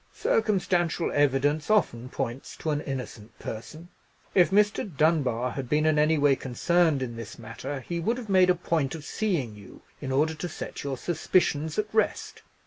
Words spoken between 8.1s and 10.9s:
have made a point of seeing you, in order to set